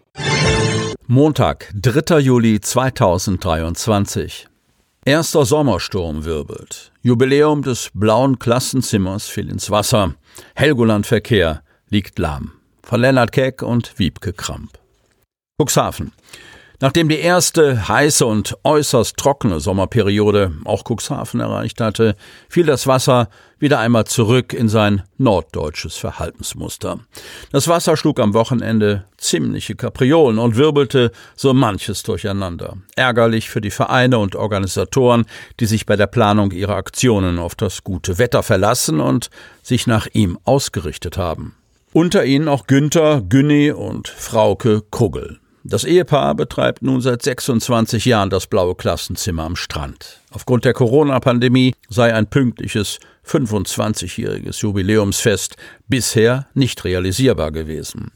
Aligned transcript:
Montag, 1.06 1.72
3. 1.80 2.19
Juli 2.19 2.61
2023. 2.61 4.48
Erster 5.05 5.47
Sommersturm 5.47 6.25
wirbelt. 6.25 6.91
Jubiläum 7.02 7.62
des 7.62 7.92
blauen 7.95 8.41
Klassenzimmers 8.41 9.28
fiel 9.28 9.48
ins 9.48 9.70
Wasser. 9.70 10.16
Helgoland-Verkehr 10.56 11.62
liegt 11.88 12.19
lahm. 12.19 12.52
Von 12.83 13.01
Lennart 13.01 13.33
Keck 13.33 13.62
und 13.62 13.98
Wiebke 13.98 14.33
Kramp. 14.33 14.78
Cuxhaven. 15.60 16.12
Nachdem 16.80 17.09
die 17.09 17.19
erste 17.19 17.88
heiße 17.88 18.24
und 18.24 18.56
äußerst 18.62 19.16
trockene 19.16 19.59
Sommerperiode 19.59 20.52
auch 20.64 20.84
Cuxhaven 20.84 21.41
erreicht 21.41 21.80
hatte, 21.80 22.14
fiel 22.48 22.66
das 22.66 22.87
Wasser 22.87 23.28
wieder 23.59 23.81
einmal 23.81 24.05
zurück 24.05 24.53
in 24.53 24.69
sein 24.69 25.03
norddeutsches 25.16 25.97
Verhaltensmuster. 25.97 27.00
Das 27.50 27.66
Wasser 27.66 27.97
schlug 27.97 28.20
am 28.20 28.33
Wochenende 28.33 29.06
ziemliche 29.16 29.75
Kapriolen 29.75 30.39
und 30.39 30.55
wirbelte 30.55 31.11
so 31.34 31.53
manches 31.53 32.05
durcheinander. 32.05 32.77
Ärgerlich 32.94 33.50
für 33.50 33.61
die 33.61 33.72
Vereine 33.72 34.19
und 34.19 34.36
Organisatoren, 34.36 35.27
die 35.59 35.66
sich 35.66 35.84
bei 35.84 35.97
der 35.97 36.06
Planung 36.06 36.53
ihrer 36.53 36.77
Aktionen 36.77 37.41
auf 37.41 37.56
das 37.56 37.83
gute 37.83 38.19
Wetter 38.19 38.44
verlassen 38.44 39.00
und 39.00 39.31
sich 39.64 39.89
nach 39.89 40.06
ihm 40.12 40.39
ausgerichtet 40.44 41.19
haben. 41.19 41.58
Unter 41.98 42.24
ihnen 42.24 42.46
auch 42.46 42.68
Günther, 42.68 43.22
Günni 43.28 43.72
und 43.72 44.06
Frauke 44.06 44.82
Kugel. 44.88 45.41
Das 45.64 45.82
Ehepaar 45.82 46.36
betreibt 46.36 46.80
nun 46.80 47.00
seit 47.00 47.22
26 47.22 48.04
Jahren 48.04 48.30
das 48.30 48.46
blaue 48.46 48.77
Klassenzimmer 48.77 49.42
am 49.42 49.56
Strand. 49.56 50.20
Aufgrund 50.30 50.64
der 50.64 50.74
Corona-Pandemie 50.74 51.74
sei 51.88 52.14
ein 52.14 52.30
pünktliches 52.30 53.00
25-jähriges 53.26 54.62
Jubiläumsfest 54.62 55.56
bisher 55.88 56.46
nicht 56.54 56.84
realisierbar 56.84 57.50
gewesen. 57.50 58.12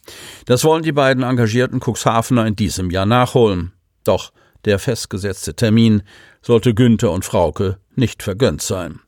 Das 0.46 0.62
wollen 0.62 0.84
die 0.84 0.92
beiden 0.92 1.24
engagierten 1.24 1.80
Cuxhavener 1.80 2.46
in 2.46 2.54
diesem 2.54 2.88
Jahr 2.88 3.06
nachholen. 3.06 3.72
Doch 4.04 4.30
der 4.64 4.78
festgesetzte 4.78 5.54
Termin 5.54 6.04
sollte 6.42 6.74
Günther 6.74 7.10
und 7.10 7.24
Frauke 7.24 7.78
nicht 7.94 8.22
vergönnt 8.22 8.62
sein. 8.62 9.00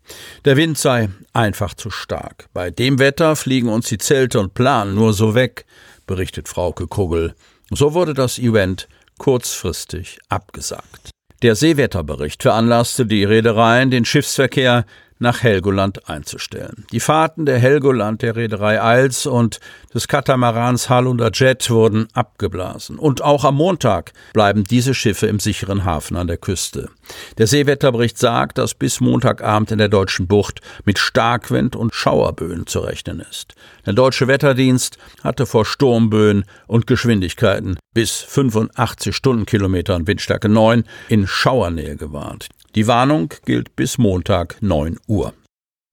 Der 0.45 0.57
Wind 0.57 0.79
sei 0.79 1.11
einfach 1.33 1.75
zu 1.75 1.91
stark. 1.91 2.47
Bei 2.53 2.71
dem 2.71 2.99
Wetter 2.99 3.37
fliegen 3.37 3.69
uns 3.69 3.89
die 3.89 3.99
Zelte 3.99 4.41
und 4.41 4.55
Planen 4.55 4.95
nur 4.95 5.13
so 5.13 5.35
weg, 5.35 5.67
berichtet 6.07 6.49
Frauke 6.49 6.87
Kugel. 6.87 7.35
So 7.71 7.95
wurde 7.95 8.15
das 8.15 8.39
Event 8.39 8.89
kurzfristig 9.19 10.19
abgesagt. 10.29 11.11
Der 11.43 11.57
Seewetterbericht 11.57 12.43
veranlasste 12.43 13.07
die 13.07 13.25
Reedereien, 13.25 13.91
den 13.91 14.05
Schiffsverkehr 14.05 14.87
nach 15.19 15.43
Helgoland 15.43 16.09
einzustellen. 16.09 16.85
Die 16.93 17.01
Fahrten 17.01 17.47
der 17.47 17.59
Helgoland 17.59 18.23
der 18.23 18.37
Reederei 18.37 18.83
Eils 18.83 19.27
und 19.27 19.61
des 19.95 20.09
Katamarans 20.09 20.91
Halunder 20.91 21.31
Jet 21.33 21.71
wurden 21.71 22.09
abgeblasen. 22.13 22.99
Und 22.99 23.23
auch 23.23 23.45
am 23.45 23.57
Montag 23.57 24.13
bleiben 24.33 24.65
diese 24.65 24.95
Schiffe 24.95 25.27
im 25.27 25.39
sicheren 25.39 25.85
Hafen 25.85 26.17
an 26.17 26.27
der 26.27 26.37
Küste. 26.37 26.91
Der 27.39 27.47
Seewetterbericht 27.47 28.19
sagt, 28.19 28.59
dass 28.59 28.75
bis 28.75 29.01
Montagabend 29.01 29.71
in 29.71 29.79
der 29.79 29.89
deutschen 29.89 30.27
Bucht 30.27 30.61
mit 30.85 30.99
Starkwind 30.99 31.77
und 31.77 31.95
Schauerböen 31.95 32.67
zu 32.67 32.81
rechnen 32.81 33.21
ist. 33.21 33.55
Der 33.87 33.93
deutsche 33.93 34.27
Wetterdienst 34.27 34.99
hatte 35.23 35.47
vor 35.47 35.65
Sturmböen 35.65 36.45
und 36.67 36.87
Geschwindigkeiten 36.87 37.79
bis 37.93 38.21
85 38.21 39.15
Stundenkilometern 39.15 40.07
Windstärke 40.07 40.49
9 40.49 40.85
in 41.09 41.27
Schauernähe 41.27 41.97
gewarnt. 41.97 42.49
Die 42.75 42.89
Warnung 42.89 43.33
gilt 43.45 43.77
bis 43.77 43.99
Montag 43.99 44.57
9 44.61 44.99
Uhr. 45.07 45.33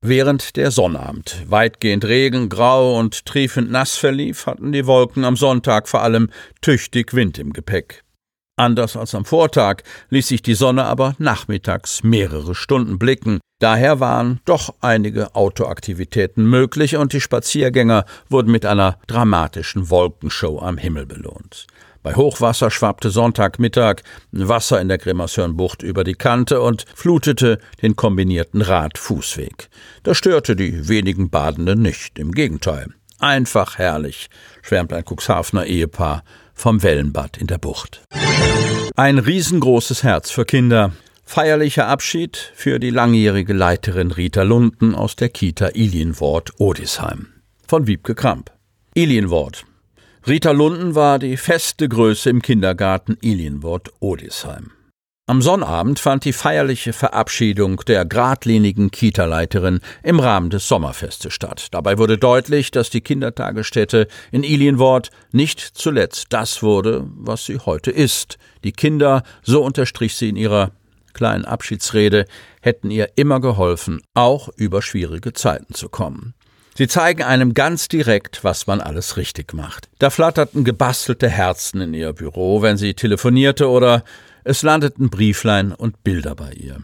Während 0.03 0.55
der 0.55 0.71
Sonnabend 0.71 1.43
weitgehend 1.47 2.05
Regen, 2.05 2.49
grau 2.49 2.97
und 2.97 3.27
triefend 3.27 3.69
nass 3.69 3.97
verlief, 3.97 4.47
hatten 4.47 4.71
die 4.71 4.87
Wolken 4.87 5.23
am 5.23 5.35
Sonntag 5.35 5.87
vor 5.87 6.01
allem 6.01 6.31
tüchtig 6.61 7.13
Wind 7.13 7.37
im 7.37 7.53
Gepäck. 7.53 8.03
Anders 8.57 8.97
als 8.97 9.13
am 9.13 9.25
Vortag 9.25 9.83
ließ 10.09 10.27
sich 10.27 10.41
die 10.41 10.55
Sonne 10.55 10.85
aber 10.85 11.13
nachmittags 11.19 12.01
mehrere 12.01 12.55
Stunden 12.55 12.97
blicken. 12.97 13.39
Daher 13.59 13.99
waren 13.99 14.39
doch 14.45 14.73
einige 14.81 15.35
Autoaktivitäten 15.35 16.49
möglich 16.49 16.97
und 16.97 17.13
die 17.13 17.21
Spaziergänger 17.21 18.05
wurden 18.27 18.51
mit 18.51 18.65
einer 18.65 18.97
dramatischen 19.05 19.91
Wolkenshow 19.91 20.59
am 20.59 20.79
Himmel 20.79 21.05
belohnt. 21.05 21.67
Bei 22.03 22.15
Hochwasser 22.15 22.71
schwappte 22.71 23.11
Sonntagmittag 23.11 24.01
Wasser 24.31 24.81
in 24.81 24.87
der 24.87 24.97
Grimmershörnbucht 24.97 25.83
über 25.83 26.03
die 26.03 26.15
Kante 26.15 26.61
und 26.61 26.85
flutete 26.95 27.59
den 27.81 27.95
kombinierten 27.95 28.61
Radfußweg. 28.61 29.69
Das 30.03 30.17
störte 30.17 30.55
die 30.55 30.87
wenigen 30.87 31.29
Badenden 31.29 31.81
nicht, 31.81 32.17
im 32.17 32.31
Gegenteil. 32.31 32.87
Einfach 33.19 33.77
herrlich, 33.77 34.29
schwärmt 34.63 34.93
ein 34.93 35.03
Cuxhavener 35.05 35.67
Ehepaar 35.67 36.23
vom 36.55 36.81
Wellenbad 36.81 37.37
in 37.37 37.45
der 37.45 37.59
Bucht. 37.59 38.01
Ein 38.95 39.19
riesengroßes 39.19 40.01
Herz 40.03 40.31
für 40.31 40.45
Kinder. 40.45 40.93
Feierlicher 41.23 41.87
Abschied 41.87 42.51
für 42.55 42.79
die 42.79 42.89
langjährige 42.89 43.53
Leiterin 43.53 44.11
Rita 44.11 44.41
Lunden 44.41 44.95
aus 44.95 45.15
der 45.15 45.29
Kita 45.29 45.67
Ilienwort 45.67 46.59
Odisheim. 46.59 47.27
Von 47.67 47.87
Wiebke 47.87 48.15
Kramp. 48.15 48.51
Ilienwort, 48.95 49.65
Rita 50.27 50.51
Lunden 50.51 50.93
war 50.93 51.17
die 51.17 51.35
feste 51.35 51.89
Größe 51.89 52.29
im 52.29 52.43
Kindergarten 52.43 53.17
Ilienwort 53.21 53.89
Odisheim. 54.01 54.69
Am 55.25 55.41
Sonnabend 55.41 55.99
fand 55.99 56.25
die 56.25 56.33
feierliche 56.33 56.93
Verabschiedung 56.93 57.77
der 57.87 58.05
geradlinigen 58.05 58.91
Kita-Leiterin 58.91 59.79
im 60.03 60.19
Rahmen 60.19 60.51
des 60.51 60.67
Sommerfestes 60.67 61.33
statt. 61.33 61.69
Dabei 61.71 61.97
wurde 61.97 62.19
deutlich, 62.19 62.69
dass 62.69 62.91
die 62.91 63.01
Kindertagesstätte 63.01 64.07
in 64.31 64.43
Ilienwort 64.43 65.09
nicht 65.31 65.59
zuletzt 65.59 66.27
das 66.29 66.61
wurde, 66.61 67.07
was 67.15 67.47
sie 67.47 67.57
heute 67.57 67.89
ist. 67.89 68.37
Die 68.63 68.73
Kinder, 68.73 69.23
so 69.41 69.63
unterstrich 69.63 70.15
sie 70.15 70.29
in 70.29 70.35
ihrer 70.35 70.71
kleinen 71.13 71.45
Abschiedsrede, 71.45 72.25
hätten 72.61 72.91
ihr 72.91 73.09
immer 73.15 73.39
geholfen, 73.39 74.01
auch 74.13 74.49
über 74.55 74.83
schwierige 74.83 75.33
Zeiten 75.33 75.73
zu 75.73 75.89
kommen. 75.89 76.35
Sie 76.75 76.87
zeigen 76.87 77.23
einem 77.23 77.53
ganz 77.53 77.87
direkt, 77.87 78.43
was 78.43 78.65
man 78.67 78.79
alles 78.79 79.17
richtig 79.17 79.53
macht. 79.53 79.89
Da 79.99 80.09
flatterten 80.09 80.63
gebastelte 80.63 81.29
Herzen 81.29 81.81
in 81.81 81.93
ihr 81.93 82.13
Büro, 82.13 82.61
wenn 82.61 82.77
sie 82.77 82.93
telefonierte, 82.93 83.69
oder 83.69 84.03
es 84.43 84.63
landeten 84.63 85.09
Brieflein 85.09 85.73
und 85.73 86.03
Bilder 86.03 86.35
bei 86.35 86.53
ihr. 86.53 86.81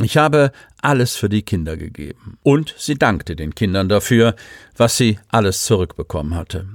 Ich 0.00 0.16
habe 0.16 0.52
alles 0.80 1.16
für 1.16 1.28
die 1.28 1.42
Kinder 1.42 1.76
gegeben. 1.76 2.38
Und 2.42 2.74
sie 2.78 2.94
dankte 2.94 3.36
den 3.36 3.54
Kindern 3.54 3.88
dafür, 3.88 4.34
was 4.76 4.96
sie 4.96 5.18
alles 5.28 5.64
zurückbekommen 5.64 6.34
hatte. 6.34 6.66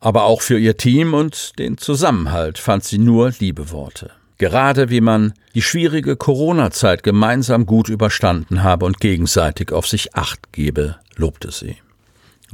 Aber 0.00 0.24
auch 0.24 0.42
für 0.42 0.58
ihr 0.58 0.76
Team 0.76 1.14
und 1.14 1.58
den 1.58 1.78
Zusammenhalt 1.78 2.58
fand 2.58 2.84
sie 2.84 2.98
nur 2.98 3.32
liebe 3.38 3.70
Worte. 3.70 4.10
Gerade 4.38 4.90
wie 4.90 5.00
man 5.00 5.32
die 5.54 5.62
schwierige 5.62 6.16
Corona-Zeit 6.16 7.02
gemeinsam 7.02 7.66
gut 7.66 7.88
überstanden 7.88 8.62
habe 8.62 8.84
und 8.84 8.98
gegenseitig 8.98 9.72
auf 9.72 9.86
sich 9.86 10.14
acht 10.14 10.52
gebe, 10.52 10.96
lobte 11.16 11.52
sie. 11.52 11.76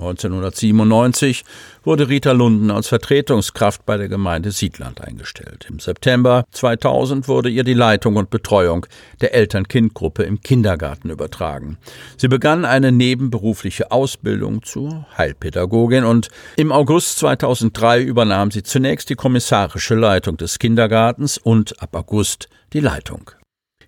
1997 0.01 1.45
wurde 1.85 2.09
Rita 2.09 2.33
Lunden 2.33 2.71
als 2.71 2.89
Vertretungskraft 2.89 3.85
bei 3.87 3.97
der 3.97 4.09
Gemeinde 4.09 4.51
Siedland 4.51 5.01
eingestellt. 5.01 5.67
Im 5.69 5.79
September 5.79 6.45
2000 6.53 7.29
wurde 7.29 7.51
ihr 7.51 7.65
die 7.65 7.75
Leitung 7.75 8.17
und 8.17 8.31
Betreuung 8.31 8.87
der 9.21 9.35
Eltern-Kind-Gruppe 9.35 10.23
im 10.23 10.41
Kindergarten 10.41 11.11
übertragen. 11.11 11.79
Sie 12.17 12.29
begann 12.29 12.65
eine 12.65 12.93
nebenberufliche 12.93 13.91
Ausbildung 13.93 14.63
zur 14.63 15.07
Heilpädagogin 15.17 16.05
und 16.05 16.29
im 16.57 16.73
August 16.73 17.19
2003 17.19 18.03
übernahm 18.03 18.51
sie 18.51 18.63
zunächst 18.63 19.11
die 19.11 19.17
kommissarische 19.17 19.95
Leitung 19.95 20.37
des 20.37 20.59
Kindergartens 20.59 21.39
und 21.39 21.83
ab 21.83 21.95
August 21.95 22.49
die 22.73 22.81
Leitung. 22.81 23.31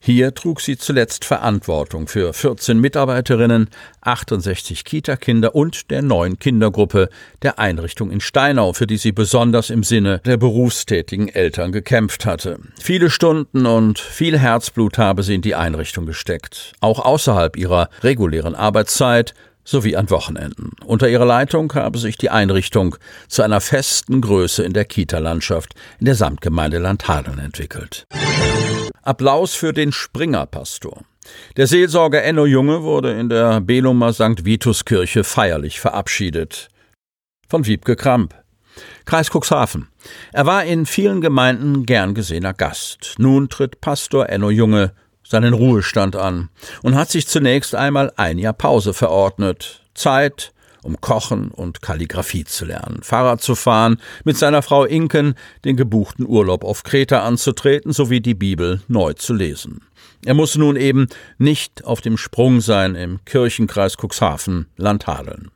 Hier 0.04 0.34
trug 0.34 0.60
sie 0.60 0.76
zuletzt 0.76 1.25
Verantwortung 1.25 2.08
für 2.08 2.32
14 2.32 2.76
Mitarbeiterinnen, 2.76 3.69
68 4.00 4.84
Kita-Kinder 4.84 5.54
und 5.54 5.93
der 5.93 6.02
neuen 6.02 6.40
Kindergruppe 6.40 7.08
der 7.43 7.60
Einrichtung 7.60 8.10
in 8.10 8.20
Steinau, 8.20 8.72
für 8.72 8.88
die 8.88 8.96
sie 8.96 9.12
besonders 9.12 9.70
im 9.70 9.84
Sinne 9.84 10.19
der 10.25 10.38
berufstätigen 10.38 11.28
Eltern 11.28 11.70
gekämpft 11.70 12.26
hatte. 12.26 12.58
Viele 12.81 13.10
Stunden 13.10 13.64
und 13.64 14.00
viel 14.00 14.37
Herzblut 14.37 14.99
habe 14.99 15.22
sie 15.22 15.37
in 15.37 15.40
die 15.40 15.54
Einrichtung 15.54 16.05
gesteckt, 16.05 16.72
auch 16.81 16.98
außerhalb 16.98 17.56
ihrer 17.56 17.88
regulären 18.02 18.56
Arbeitszeit 18.56 19.34
sowie 19.62 19.94
an 19.94 20.10
Wochenenden. 20.10 20.72
Unter 20.84 21.08
ihrer 21.08 21.26
Leitung 21.26 21.72
habe 21.75 21.98
sich 21.98 22.19
die 22.19 22.31
Einrichtung 22.31 22.96
zu 23.28 23.43
einer 23.43 23.60
festen 23.60 24.20
Größe 24.20 24.64
in 24.64 24.72
der 24.72 24.84
Kita-Landschaft 24.84 25.75
in 26.00 26.06
der 26.06 26.16
Samtgemeinde 26.16 26.78
Landhadeln 26.78 27.38
entwickelt. 27.38 28.05
Applaus 29.02 29.54
für 29.54 29.72
den 29.72 29.90
Springer-Pastor. 29.90 31.02
Der 31.56 31.66
Seelsorger 31.66 32.22
Enno 32.22 32.46
Junge 32.46 32.84
wurde 32.84 33.12
in 33.12 33.28
der 33.28 33.60
Belumer 33.60 34.12
St. 34.12 34.44
Vitus 34.44 34.84
Kirche 34.84 35.25
feierlich 35.25 35.81
verabschiedet. 35.81 36.69
Von 37.49 37.66
Wiebke 37.66 37.96
Kramp. 37.96 38.34
Kreis 39.04 39.28
Cuxhaven. 39.31 39.88
Er 40.32 40.46
war 40.46 40.64
in 40.64 40.87
vielen 40.87 41.20
Gemeinden 41.20 41.84
gern 41.84 42.14
gesehener 42.14 42.54
Gast. 42.54 43.16
Nun 43.19 43.49
tritt 43.49 43.81
Pastor 43.81 44.28
Enno 44.28 44.50
Junge 44.50 44.93
seinen 45.25 45.52
Ruhestand 45.52 46.14
an 46.14 46.50
und 46.82 46.94
hat 46.94 47.10
sich 47.10 47.26
zunächst 47.26 47.75
einmal 47.75 48.12
ein 48.16 48.38
Jahr 48.38 48.52
Pause 48.52 48.94
verordnet. 48.94 49.82
Zeit, 49.94 50.52
um 50.82 51.00
Kochen 51.00 51.50
und 51.50 51.82
Kalligraphie 51.82 52.44
zu 52.44 52.64
lernen, 52.64 53.00
Fahrrad 53.02 53.40
zu 53.40 53.55
fahren, 53.55 53.99
mit 54.25 54.37
seiner 54.37 54.62
Frau 54.62 54.84
Inken 54.84 55.34
den 55.64 55.76
gebuchten 55.76 56.26
Urlaub 56.26 56.64
auf 56.64 56.82
Kreta 56.82 57.23
anzutreten 57.23 57.93
sowie 57.93 58.20
die 58.20 58.34
Bibel 58.34 58.82
neu 58.88 59.14
zu 59.14 59.34
lesen. 59.34 59.81
Er 60.25 60.34
muss 60.34 60.56
nun 60.56 60.76
eben 60.76 61.08
nicht 61.38 61.84
auf 61.84 62.00
dem 62.00 62.17
Sprung 62.17 62.61
sein 62.61 62.94
im 62.94 63.25
Kirchenkreis 63.25 63.96
Cuxhaven, 63.96 64.67
Landhadeln. 64.76 65.50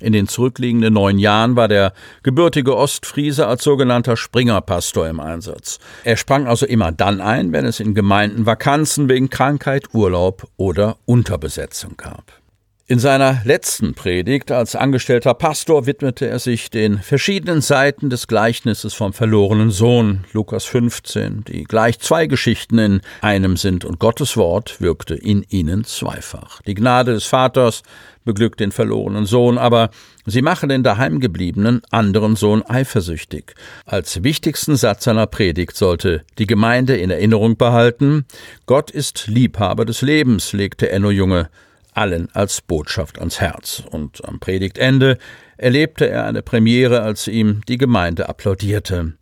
In 0.00 0.12
den 0.12 0.28
zurückliegenden 0.28 0.92
neun 0.92 1.18
Jahren 1.18 1.56
war 1.56 1.68
der 1.68 1.94
gebürtige 2.22 2.76
Ostfriese 2.76 3.46
als 3.46 3.64
sogenannter 3.64 4.16
Springerpastor 4.16 5.08
im 5.08 5.20
Einsatz. 5.20 5.78
Er 6.02 6.18
sprang 6.18 6.46
also 6.46 6.66
immer 6.66 6.92
dann 6.92 7.22
ein, 7.22 7.52
wenn 7.52 7.64
es 7.64 7.80
in 7.80 7.94
Gemeinden 7.94 8.44
Vakanzen 8.44 9.08
wegen 9.08 9.30
Krankheit, 9.30 9.94
Urlaub 9.94 10.48
oder 10.56 10.98
Unterbesetzung 11.06 11.96
gab. 11.96 12.43
In 12.86 12.98
seiner 12.98 13.40
letzten 13.46 13.94
Predigt 13.94 14.52
als 14.52 14.76
angestellter 14.76 15.32
Pastor 15.32 15.86
widmete 15.86 16.28
er 16.28 16.38
sich 16.38 16.68
den 16.68 16.98
verschiedenen 16.98 17.62
Seiten 17.62 18.10
des 18.10 18.26
Gleichnisses 18.26 18.92
vom 18.92 19.14
verlorenen 19.14 19.70
Sohn, 19.70 20.26
Lukas 20.34 20.66
15, 20.66 21.44
die 21.44 21.64
gleich 21.64 21.98
zwei 22.00 22.26
Geschichten 22.26 22.78
in 22.78 23.00
einem 23.22 23.56
sind 23.56 23.86
und 23.86 24.00
Gottes 24.00 24.36
Wort 24.36 24.82
wirkte 24.82 25.14
in 25.14 25.46
ihnen 25.48 25.84
zweifach. 25.84 26.60
Die 26.66 26.74
Gnade 26.74 27.14
des 27.14 27.24
Vaters 27.24 27.84
beglückt 28.26 28.60
den 28.60 28.70
verlorenen 28.70 29.24
Sohn, 29.24 29.56
aber 29.56 29.88
sie 30.26 30.42
machen 30.42 30.68
den 30.68 30.82
daheimgebliebenen 30.82 31.80
anderen 31.90 32.36
Sohn 32.36 32.62
eifersüchtig. 32.68 33.54
Als 33.86 34.22
wichtigsten 34.22 34.76
Satz 34.76 35.04
seiner 35.04 35.26
Predigt 35.26 35.74
sollte 35.74 36.22
die 36.36 36.46
Gemeinde 36.46 36.98
in 36.98 37.08
Erinnerung 37.08 37.56
behalten, 37.56 38.26
Gott 38.66 38.90
ist 38.90 39.26
Liebhaber 39.26 39.86
des 39.86 40.02
Lebens, 40.02 40.52
legte 40.52 40.90
Enno 40.90 41.10
Junge 41.10 41.48
allen 41.94 42.28
als 42.34 42.60
Botschaft 42.60 43.18
ans 43.18 43.40
Herz. 43.40 43.82
Und 43.90 44.24
am 44.24 44.40
Predigtende 44.40 45.18
erlebte 45.56 46.08
er 46.08 46.26
eine 46.26 46.42
Premiere, 46.42 47.02
als 47.02 47.28
ihm 47.28 47.62
die 47.68 47.78
Gemeinde 47.78 48.28
applaudierte. 48.28 49.14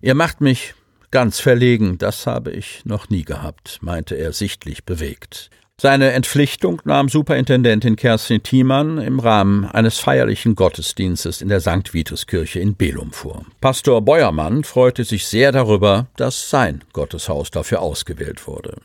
Ihr 0.00 0.14
macht 0.14 0.40
mich 0.40 0.74
ganz 1.10 1.40
verlegen, 1.40 1.98
das 1.98 2.26
habe 2.26 2.50
ich 2.50 2.84
noch 2.84 3.08
nie 3.08 3.24
gehabt, 3.24 3.78
meinte 3.80 4.14
er 4.16 4.32
sichtlich 4.32 4.84
bewegt. 4.84 5.50
Seine 5.78 6.12
Entpflichtung 6.12 6.80
nahm 6.86 7.10
Superintendentin 7.10 7.96
Kerstin 7.96 8.42
Thiemann 8.42 8.96
im 8.96 9.20
Rahmen 9.20 9.66
eines 9.66 9.98
feierlichen 9.98 10.54
Gottesdienstes 10.54 11.42
in 11.42 11.50
der 11.50 11.60
St. 11.60 11.92
Vitus-Kirche 11.92 12.60
in 12.60 12.76
Belum 12.76 13.12
vor. 13.12 13.44
Pastor 13.60 14.00
Beuermann 14.00 14.64
freute 14.64 15.04
sich 15.04 15.26
sehr 15.26 15.52
darüber, 15.52 16.06
dass 16.16 16.48
sein 16.48 16.82
Gotteshaus 16.94 17.50
dafür 17.50 17.82
ausgewählt 17.82 18.46
wurde. 18.46 18.76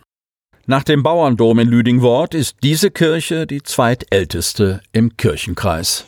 Nach 0.71 0.85
dem 0.85 1.03
Bauerndom 1.03 1.59
in 1.59 1.67
Lüdingwort 1.67 2.33
ist 2.33 2.59
diese 2.63 2.91
Kirche 2.91 3.45
die 3.45 3.61
zweitälteste 3.61 4.79
im 4.93 5.17
Kirchenkreis. 5.17 6.05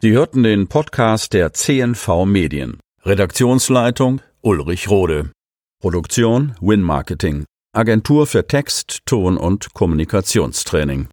Sie 0.00 0.12
hörten 0.12 0.42
den 0.42 0.66
Podcast 0.66 1.34
der 1.34 1.52
CNV 1.52 2.24
Medien. 2.24 2.80
Redaktionsleitung 3.04 4.22
Ulrich 4.40 4.88
Rode. 4.88 5.30
Produktion 5.82 6.54
Win 6.62 6.80
Marketing. 6.80 7.44
Agentur 7.74 8.26
für 8.26 8.46
Text, 8.46 9.00
Ton 9.04 9.36
und 9.36 9.74
Kommunikationstraining. 9.74 11.08